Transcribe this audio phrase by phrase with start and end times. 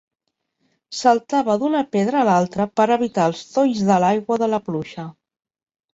[0.99, 5.07] Saltava d'una pedra a l'altra per evitar els tolls de l'aigua de la pluja.